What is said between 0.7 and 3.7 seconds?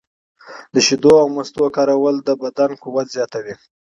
د شیدو او مستو کارول د بدن قوت زیاتوي.